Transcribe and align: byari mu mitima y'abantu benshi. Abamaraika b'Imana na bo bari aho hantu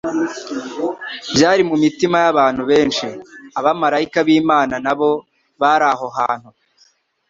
byari 1.33 1.61
mu 1.69 1.75
mitima 1.83 2.15
y'abantu 2.25 2.61
benshi. 2.71 3.07
Abamaraika 3.59 4.19
b'Imana 4.27 4.75
na 4.85 4.93
bo 4.99 5.11
bari 5.61 5.85
aho 5.93 6.07
hantu 6.17 6.49